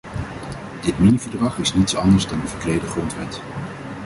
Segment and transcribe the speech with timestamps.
[0.81, 3.41] Dit miniverdrag is niet anders dan een verklede grondwet.